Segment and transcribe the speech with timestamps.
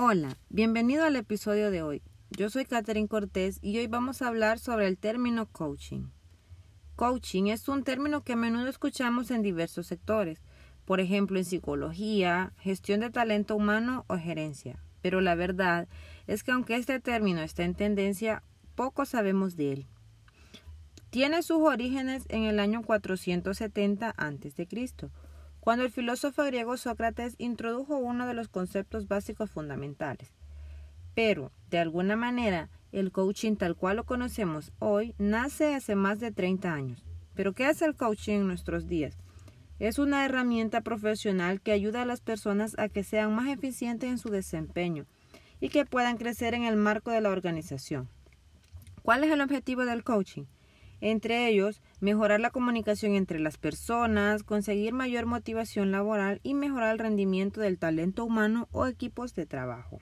[0.00, 2.02] Hola, bienvenido al episodio de hoy.
[2.30, 6.10] Yo soy Catherine Cortés y hoy vamos a hablar sobre el término coaching.
[6.94, 10.40] Coaching es un término que a menudo escuchamos en diversos sectores,
[10.84, 14.80] por ejemplo en psicología, gestión de talento humano o gerencia.
[15.02, 15.88] Pero la verdad
[16.28, 18.44] es que aunque este término está en tendencia,
[18.76, 19.86] poco sabemos de él.
[21.10, 24.68] Tiene sus orígenes en el año 470 a.C.,
[25.68, 30.32] cuando el filósofo griego Sócrates introdujo uno de los conceptos básicos fundamentales.
[31.14, 36.32] Pero, de alguna manera, el coaching tal cual lo conocemos hoy nace hace más de
[36.32, 37.04] 30 años.
[37.34, 39.18] Pero, ¿qué hace el coaching en nuestros días?
[39.78, 44.16] Es una herramienta profesional que ayuda a las personas a que sean más eficientes en
[44.16, 45.04] su desempeño
[45.60, 48.08] y que puedan crecer en el marco de la organización.
[49.02, 50.44] ¿Cuál es el objetivo del coaching?
[51.00, 56.98] Entre ellos mejorar la comunicación entre las personas, conseguir mayor motivación laboral y mejorar el
[56.98, 59.98] rendimiento del talento humano o equipos de trabajo.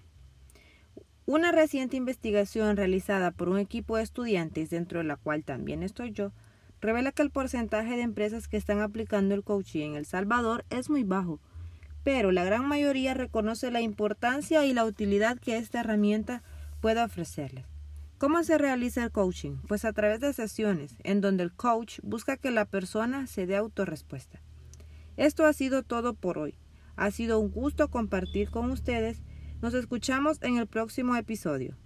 [1.27, 6.13] Una reciente investigación realizada por un equipo de estudiantes, dentro de la cual también estoy
[6.13, 6.33] yo,
[6.81, 10.89] revela que el porcentaje de empresas que están aplicando el coaching en El Salvador es
[10.89, 11.41] muy bajo,
[12.05, 16.45] pero la gran mayoría reconoce la importancia y la utilidad que esta herramienta
[16.81, 17.76] puede ofrecerles.
[18.19, 19.57] ¿Cómo se realiza el coaching?
[19.69, 23.57] Pues a través de sesiones en donde el coach busca que la persona se dé
[23.57, 24.41] autorrespuesta.
[25.19, 26.59] Esto ha sido todo por hoy.
[26.97, 29.23] Ha sido un gusto compartir con ustedes.
[29.61, 31.77] Nos escuchamos en el próximo episodio.